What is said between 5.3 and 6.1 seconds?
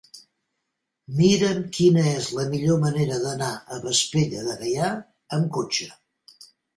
amb cotxe.